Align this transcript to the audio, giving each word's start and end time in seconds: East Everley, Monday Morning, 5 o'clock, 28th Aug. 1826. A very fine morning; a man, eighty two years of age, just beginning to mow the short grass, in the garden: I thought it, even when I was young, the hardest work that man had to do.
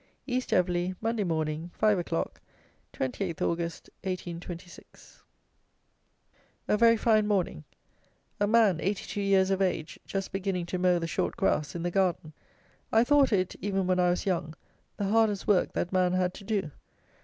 East 0.25 0.51
Everley, 0.51 0.95
Monday 0.99 1.23
Morning, 1.23 1.69
5 1.75 1.99
o'clock, 1.99 2.41
28th 2.93 3.35
Aug. 3.35 3.59
1826. 3.59 5.21
A 6.67 6.75
very 6.75 6.97
fine 6.97 7.27
morning; 7.27 7.63
a 8.39 8.47
man, 8.47 8.79
eighty 8.79 9.05
two 9.05 9.21
years 9.21 9.51
of 9.51 9.61
age, 9.61 9.99
just 10.07 10.31
beginning 10.31 10.65
to 10.65 10.79
mow 10.79 10.97
the 10.97 11.05
short 11.05 11.37
grass, 11.37 11.75
in 11.75 11.83
the 11.83 11.91
garden: 11.91 12.33
I 12.91 13.03
thought 13.03 13.31
it, 13.31 13.55
even 13.61 13.85
when 13.85 13.99
I 13.99 14.09
was 14.09 14.25
young, 14.25 14.55
the 14.97 15.05
hardest 15.05 15.47
work 15.47 15.73
that 15.73 15.93
man 15.93 16.13
had 16.13 16.33
to 16.33 16.43
do. 16.43 16.71